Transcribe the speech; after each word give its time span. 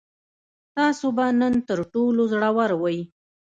تاسو 0.75 1.07
به 1.15 1.25
نن 1.39 1.53
تر 1.67 1.79
ټولو 1.93 2.21
زړور 2.31 2.71
وئ. 2.81 2.99